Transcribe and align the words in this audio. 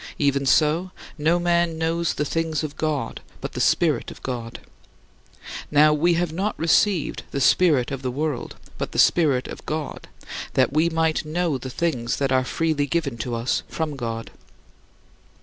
Even 0.17 0.47
so, 0.47 0.89
no 1.15 1.37
man 1.39 1.77
knows 1.77 2.15
the 2.15 2.25
things 2.25 2.63
of 2.63 2.75
God, 2.75 3.21
but 3.39 3.51
the 3.53 3.59
Spirit 3.61 4.09
of 4.09 4.19
God. 4.23 4.59
Now 5.69 5.93
we 5.93 6.15
have 6.15 6.33
not 6.33 6.57
received 6.57 7.21
the 7.29 7.39
spirit 7.39 7.91
of 7.91 8.01
the 8.01 8.09
world, 8.09 8.55
but 8.79 8.93
the 8.93 8.97
Spirit 8.97 9.47
of 9.47 9.63
God, 9.67 10.07
that 10.55 10.73
we 10.73 10.89
might 10.89 11.23
know 11.23 11.59
the 11.59 11.69
things 11.69 12.15
that 12.17 12.31
are 12.31 12.43
freely 12.43 12.87
given 12.87 13.15
to 13.19 13.35
us 13.35 13.61
from 13.67 13.95
God." 13.95 14.31